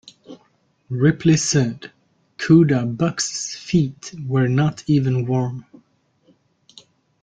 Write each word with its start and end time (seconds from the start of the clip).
Ripley 0.89 1.37
said, 1.37 1.91
Kuda 2.39 2.87
Bux's 2.97 3.53
feet 3.53 4.15
were 4.27 4.47
not 4.49 4.83
even 4.87 5.27
warm. 5.27 5.63